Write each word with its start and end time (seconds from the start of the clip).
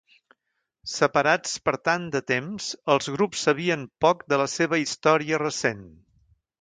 Separats 0.93 1.51
per 1.67 1.73
tant 1.89 2.07
de 2.15 2.21
temps, 2.31 2.69
els 2.95 3.11
grups 3.17 3.45
sabien 3.49 3.85
poc 4.07 4.25
de 4.33 4.41
la 4.45 4.49
seva 4.55 4.81
història 4.85 5.43
recent. 5.47 5.85